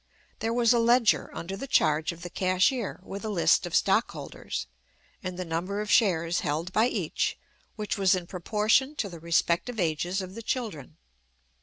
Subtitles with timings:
[0.39, 4.65] There was a ledger under the charge of the cashier, with a list of stockholders,
[5.21, 7.37] and the number of shares held by each,
[7.75, 10.97] which was in proportion to the respective ages of the children.